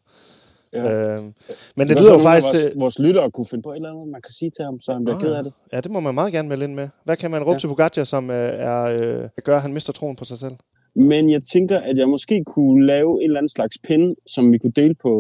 [0.73, 1.15] Ja.
[1.15, 1.35] Øhm,
[1.77, 2.81] men det så lyder jo faktisk vores, til...
[2.81, 5.05] vores lyttere kunne finde på et eller andet, man kan sige til ham, så han
[5.05, 5.53] bliver Ah, ked af det.
[5.73, 6.89] Ja, det må man meget gerne melde ind med.
[7.05, 7.59] Hvad kan man råbe ja.
[7.59, 10.53] til Pogacar, som øh, er, øh, gør, at han mister troen på sig selv?
[10.97, 14.59] Men jeg tænker, at jeg måske kunne lave en eller anden slags pin, som vi
[14.59, 15.11] kunne dele på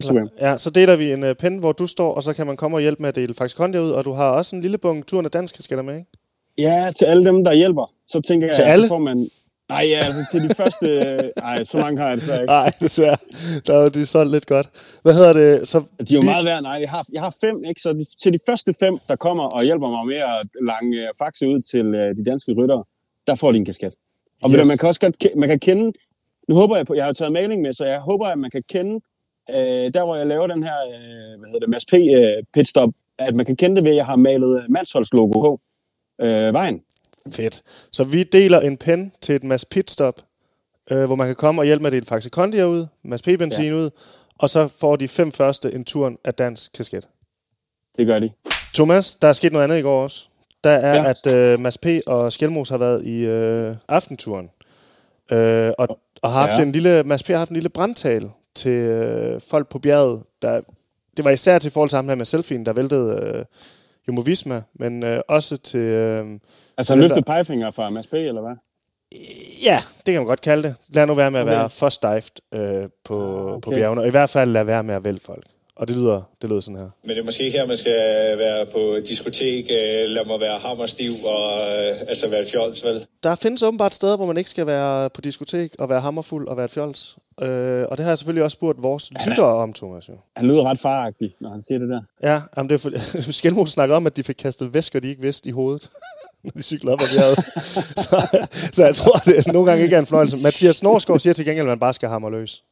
[0.00, 0.28] Instagram.
[0.40, 2.76] Ja, så deler vi en øh, pen, hvor du står, og så kan man komme
[2.76, 5.06] og hjælpe med at dele faktisk Kondi ud, og du har også en lille bunke
[5.06, 6.10] turen af dansk kasketter med, ikke?
[6.58, 7.92] Ja, til alle dem, der hjælper.
[8.06, 8.84] Så tænker jeg, Til at alle?
[8.84, 9.28] så får man...
[9.68, 10.86] Nej, ja, altså til de første...
[11.38, 12.52] Nej, så mange har jeg desværre ikke.
[12.52, 13.16] Nej, desværre.
[13.66, 14.98] Der er jo de solgt lidt godt.
[15.02, 15.68] Hvad hedder det?
[15.68, 16.62] Så De er jo vi- meget værd.
[16.62, 17.80] Nej, jeg har, jeg har fem, ikke?
[17.80, 21.48] Så de, til de første fem, der kommer og hjælper mig med at lange faxe
[21.48, 22.84] ud til øh, de danske ryttere,
[23.26, 23.94] der får de en kasket.
[24.42, 24.68] Og yes.
[24.68, 25.92] Man kan også godt man kan kende...
[26.48, 26.94] Nu håber jeg på...
[26.94, 28.94] Jeg har taget maling med, så jeg håber, at man kan kende...
[29.50, 31.94] Øh, der, hvor jeg laver den her, øh, hvad hedder det, Mads P.
[31.94, 35.60] Øh, pitstop, at man kan kende det ved, at jeg har malet øh, Mansholds-logo på
[36.20, 36.82] øh, vejen.
[37.32, 37.62] Fedt.
[37.92, 40.20] Så vi deler en pen til et Mads Pitstop,
[40.90, 43.72] øh, hvor man kan komme og hjælpe med at dele Faxe Kondi ud, Mads P-benzin
[43.72, 43.74] ja.
[43.74, 43.90] ud,
[44.38, 47.08] og så får de fem første en turen af dansk kasket.
[47.96, 48.30] Det gør de.
[48.74, 50.28] Thomas, der er sket noget andet i går også.
[50.64, 51.10] Der er, Ja.
[51.10, 51.86] at øh, Mads P.
[52.06, 54.50] og Skelmos har været i øh, aftenturen.
[55.32, 56.62] Øh, og, og har haft Ja.
[56.62, 57.26] en lille, Mads P.
[57.28, 60.22] har haft en lille brandtal til øh, folk på bjerget.
[60.42, 60.60] Der,
[61.16, 63.44] det var især til forhold til ham her med selfien, der væltede øh,
[64.08, 65.80] Jumbo Visma, men øh, også til...
[65.80, 66.26] Øh,
[66.78, 68.52] Altså løftet der- pegefinger fra Mads P., eller hvad?
[69.66, 70.74] Ja, det kan man godt kalde det.
[70.88, 71.56] Lad nu være med at Okay.
[71.56, 73.60] være for stejft øh, på, Ah, okay.
[73.60, 75.44] på bjergene, og i hvert fald lad være med at vælge folk.
[75.82, 76.90] Og det lyder, det lyder sådan her.
[77.04, 77.92] Men det er måske her, man skal
[78.44, 83.06] være på diskotek, øh, lad mig være hammerstiv og øh, altså være fjols, vel?
[83.22, 86.56] Der findes åbenbart steder, hvor man ikke skal være på diskotek og være hammerfuld og
[86.56, 87.16] være et fjols.
[87.42, 90.08] Øh, og det har jeg selvfølgelig også spurgt vores lyttere om, Thomas.
[90.08, 90.14] Jo.
[90.36, 92.02] Han lyder ret faragtig, når han siger det der.
[92.22, 95.22] Ja, jamen det er for, Skelmo snakker om, at de fik kastet væsker, de ikke
[95.22, 95.90] vidste i hovedet,
[96.44, 97.38] når de cyklede op ad bjerget.
[98.04, 98.16] så,
[98.72, 100.36] så jeg tror, det nogle gange ikke er en fornøjelse.
[100.44, 102.62] Mathias Norsgaard siger til gengæld, at man bare skal hamre løs.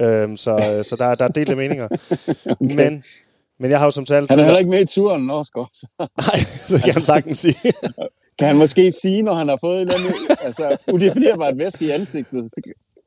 [0.00, 1.88] Øhm, så, så der, der er delte meninger.
[2.60, 2.74] okay.
[2.74, 3.02] Men,
[3.60, 5.68] men jeg har jo som sagt Han er heller ikke med i turen, Norsgaard.
[5.72, 7.56] Så Nej, så kan han sagtens sige.
[8.38, 12.50] kan han måske sige, når han har fået en eller altså, udefinerbart væske i ansigtet.
[12.50, 12.60] Så,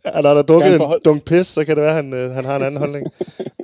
[0.06, 2.32] Ja, når der er dukket en dunk pis, så kan det være, at han, øh,
[2.32, 3.08] han har en anden holdning.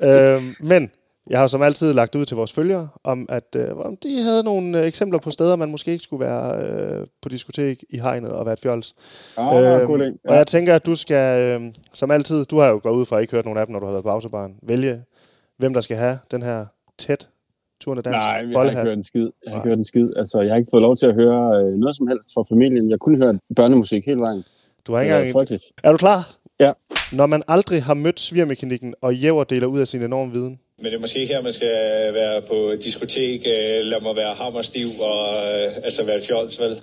[0.03, 0.89] øhm, men
[1.31, 4.43] jeg har som altid lagt ud til vores følgere, om at øh, om de havde
[4.43, 8.31] nogle øh, eksempler på steder, man måske ikke skulle være øh, på diskotek i hegnet
[8.31, 8.95] og være et fjols.
[9.37, 10.03] ah, god idé.
[10.03, 13.05] Øhm, Og jeg tænker, at du skal, øh, som altid, du har jo gået ud
[13.05, 15.03] fra at ikke hørt nogen af dem, når du har været på autobahn, vælge,
[15.57, 16.65] hvem der skal have den her
[16.97, 17.29] tæt
[17.81, 19.29] turende dansk Nej, jeg har ikke hørt en skid.
[19.45, 20.09] Jeg har ikke hørt en skid.
[20.15, 22.89] Altså, jeg har ikke fået lov til at høre øh, noget som helst fra familien.
[22.89, 24.43] Jeg kunne høre børnemusik hele vejen.
[24.87, 25.59] Du har ikke engang...
[25.83, 26.35] Er du klar?
[26.59, 26.71] Ja.
[27.11, 30.85] Når man aldrig har mødt svirmekanikken, og jæver deler ud af sin enorme viden, Men
[30.91, 31.75] det er måske her, man skal
[32.13, 36.81] være på diskotek, øh, lad mig være hammerstiv og øh, altså være fjols, vel?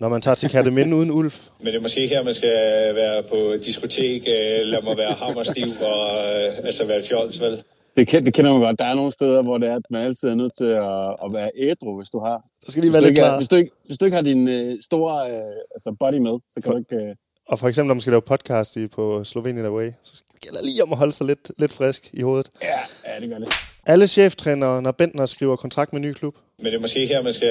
[0.00, 2.58] når man tager til Katteminde uden Ulf, Men det er måske her, man skal
[3.02, 7.62] være på diskotek, øh, lad mig være hammerstiv og øh, altså være fjols, vel?
[7.96, 8.78] Det, det kender man godt.
[8.78, 11.28] Der er nogle steder, hvor det er, at man altid er nødt til at, at
[11.32, 12.42] være ædru, hvis du har.
[12.64, 13.36] så skal de Hvis være lidt ikke, klar.
[13.36, 15.40] hvis, du ikke, hvis du ikke har din øh, store øh,
[15.74, 16.96] altså body med, så kan du ikke...
[16.96, 17.14] Øh,
[17.48, 20.82] Og for eksempel, når man skal lave podcast i på Slovenian Away, så gælder lige
[20.82, 22.50] om at holde sig lidt, lidt frisk i hovedet.
[22.62, 22.78] Ja,
[23.18, 23.54] ja, det gør det.
[23.86, 26.34] Alle cheftrænere, når Bentner skriver kontrakt med ny klub.
[26.58, 27.48] Men det er måske her, man skal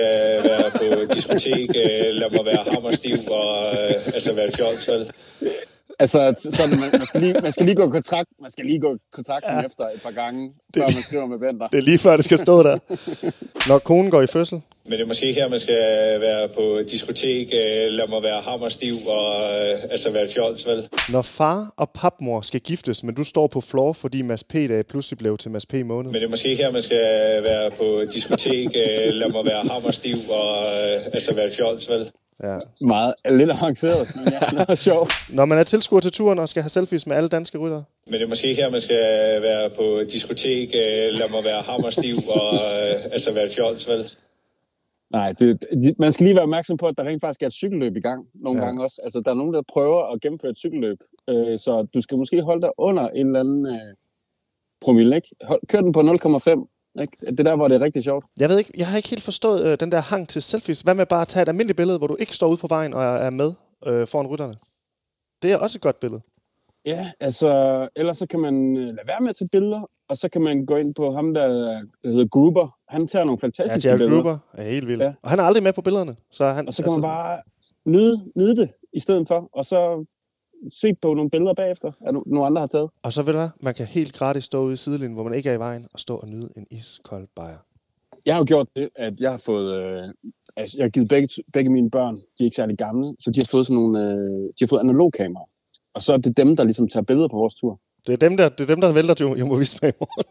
[0.49, 5.11] være på diskotek, øh, lad mig være hammerstiv og øh, altså være fjols, vel?
[5.99, 6.19] Altså,
[6.57, 9.53] så man, man, skal lige, man skal lige gå kontrakt, man skal lige gå kontrakten
[9.53, 9.65] ja.
[9.65, 11.67] efter et par gange, før man skriver med Bender.
[11.67, 12.77] Det er lige før, det skal stå der.
[13.69, 14.61] Når konen går i fødsel.
[14.83, 15.83] Men det er måske her, man skal
[16.27, 20.87] være på diskotek, øh, lad mig være hammerstiv og øh, altså være fjols, vel?
[21.11, 24.53] Når far og papmor skal giftes, men du står på floor, fordi Mads P.
[24.53, 25.73] dag pludselig blev til Mads P.
[25.73, 26.11] måned.
[26.11, 27.07] Men det er måske her, man skal
[27.49, 32.11] være på diskotek, øh, lad mig være hammerstiv og øh, altså være fjols, vel?
[32.43, 32.57] Ja.
[32.81, 35.11] Meget lidt avanceret, men ja, det er sjovt.
[35.33, 37.83] Når man er tilskuer til turen og skal have selfies med alle danske rytter.
[38.05, 38.97] Men det er måske her, man skal
[39.41, 44.11] være på diskotek, øh, lad mig være hammerstiv og øh, altså være fjols, vel?
[45.11, 47.53] Nej, det, de, man skal lige være opmærksom på, at der rent faktisk er et
[47.53, 48.63] cykelløb i gang nogle Ja.
[48.63, 48.67] ja.
[48.67, 49.01] gange også.
[49.03, 50.97] Altså, der er nogen, der prøver at gennemføre et cykelløb,
[51.29, 53.93] øh, så du skal måske holde dig under en eller anden øh,
[54.81, 55.29] promille, ikke?
[55.43, 57.17] Hold, kør den på 0,5, ikke?
[57.25, 58.25] Det er der, hvor det er rigtig sjovt.
[58.39, 60.81] Jeg ved ikke, jeg har ikke helt forstået øh, den der hang til selfies.
[60.81, 62.93] Hvad med bare at tage et almindeligt billede, hvor du ikke står ude på vejen
[62.93, 63.53] og er med
[63.87, 64.55] øh, foran rytterne?
[65.41, 66.21] Det er også et godt billede.
[66.85, 67.49] Ja, altså,
[67.95, 70.65] ellers så kan man øh, lade være med at tage billeder, og så kan man
[70.65, 71.47] gå ind på ham, der,
[72.03, 72.75] der hedder Gruber.
[72.87, 74.15] Han tager nogle Ja, fantastiske billeder.
[74.23, 75.01] Gruber er helt vildt.
[75.01, 75.07] Ja.
[75.07, 75.13] Ja.
[75.23, 76.15] Og han er aldrig med på billederne.
[76.31, 76.99] Så han, Og så kan altså...
[76.99, 77.39] man bare
[77.85, 80.05] nyde, nyde det i stedet for, og så
[80.81, 82.89] se på nogle billeder bagefter, at no- nogle andre har taget.
[83.03, 85.33] Og så ved du hvad, man kan helt gratis stå ude i sidelinjen, hvor man
[85.33, 87.57] ikke er i vejen, og stå og nyde en iskold bajer.
[88.25, 89.75] Jeg har jo gjort det, at jeg har fået...
[89.75, 90.03] Øh,
[90.57, 93.39] altså, jeg har givet begge, begge mine børn, de er ikke særlig gamle, så de
[93.39, 93.99] har fået sådan nogle...
[93.99, 95.49] Øh, de har fået analogkameraer.
[95.93, 97.79] Og så er det dem, der ligesom tager billeder på vores tur.
[98.07, 99.93] Det er dem, der, det er dem, der vælter jo, jo må vise mig i
[99.99, 100.25] morgen.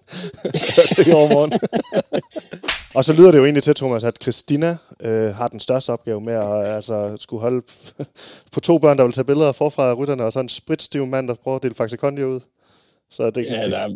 [0.75, 1.53] Så det i overmorgen.
[2.97, 6.21] og så lyder det jo egentlig til, Thomas, at Christina øh, har den største opgave
[6.21, 7.63] med at altså, skulle holde
[8.55, 11.29] på to børn, der vil tage billeder forfra af rytterne, og så en spritstiv mand,
[11.29, 12.41] der prøver at dele Kondi ud.
[13.11, 13.89] Så det, Ja, det, der,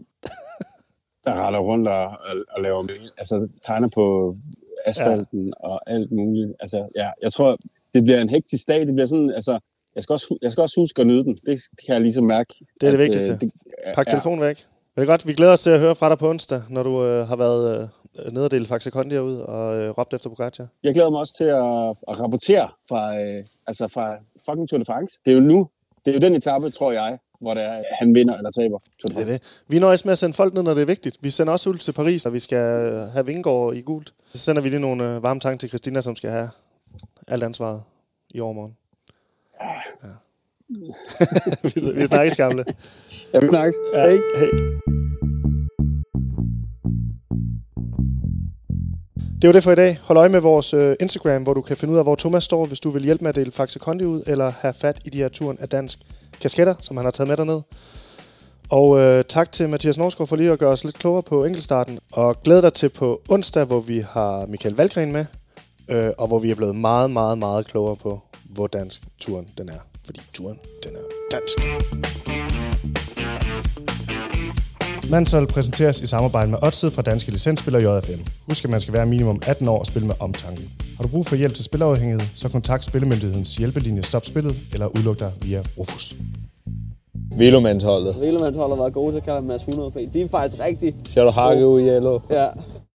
[1.24, 4.36] der retter rundt og, og, og laver altså, tegner på
[4.86, 5.68] asfalten ja.
[5.68, 6.52] og alt muligt.
[6.60, 7.56] Altså, ja, jeg tror,
[7.94, 8.86] det bliver en hektisk dag.
[8.86, 9.58] Det bliver sådan, altså,
[9.94, 11.34] jeg skal, også, jeg skal også huske at nyde den.
[11.34, 12.54] Det kan jeg ligesom mærke.
[12.80, 13.32] det er det at, vigtigste.
[13.32, 13.50] øh, det,
[13.94, 14.56] Pak telefonen væk.
[14.96, 17.04] Det er godt, vi glæder os til at høre fra dig på onsdag, når du
[17.04, 17.88] øh, har været øh,
[18.32, 20.66] nede og dele Faxe Kondi ud og øh, råbt efter Pogacar.
[20.82, 24.84] Jeg glæder mig også til at, at rapportere fra, øh, altså fra fucking Tour de
[24.84, 25.18] France.
[25.24, 25.68] Det er jo nu,
[26.04, 29.16] det er jo den etape, tror jeg, hvor det er, han vinder eller taber Det
[29.16, 29.62] er det.
[29.68, 31.16] Vi nøjes med at sende folk ned, når det er vigtigt.
[31.20, 34.12] Vi sender også ud til Paris, og vi skal øh, have Vingård i gult.
[34.34, 36.50] Så sender vi lige nogle øh, varme tanker til Christina, som skal have
[37.28, 37.82] alt ansvaret
[38.30, 38.76] i overmorgen.
[40.04, 40.08] Ja.
[41.92, 42.64] vi, vi snakkes, gamle.
[43.32, 43.76] Jeg vil snakkes.
[43.94, 44.00] Ja.
[44.00, 44.18] Hej.
[44.36, 44.89] Hej.
[49.42, 49.98] Det var det for i dag.
[50.02, 52.66] Hold øje med vores øh, Instagram, hvor du kan finde ud af, hvor Thomas står,
[52.66, 55.18] hvis du vil hjælpe med at dele Faxe Kondi ud, eller have fat i de
[55.18, 55.98] her turen af dansk
[56.40, 57.60] kasketter, som han har taget med derned.
[58.68, 61.98] Og øh, tak til Mathias Norsgaard for lige at gøre os lidt klogere på enkeltstarten.
[62.12, 65.24] Og glæd dig til på onsdag, hvor vi har Michael Valgren med,
[65.88, 69.68] øh, og hvor vi er blevet meget, meget, meget klogere på, hvor dansk turen den
[69.68, 69.80] er.
[70.04, 71.00] Fordi turen, den er
[71.30, 71.58] dansk.
[75.10, 78.20] Mansol præsenteres i samarbejde med Odset fra Danske Licensspiller JFM.
[78.48, 80.62] Husk, at man skal være minimum 18 år og spille med omtanke.
[80.96, 85.18] Har du brug for hjælp til spilafhængighed, så kontakt Spillemyndighedens hjælpelinje Stop Spillet eller udluk
[85.18, 86.14] dig via Rufus.
[87.36, 88.20] Velomandsholdet.
[88.20, 90.14] Velomandsholdet var gode til at kalde Mads 100 p.
[90.14, 92.20] De er faktisk rigtig Ser du hakke ud i yellow?
[92.30, 92.46] Ja,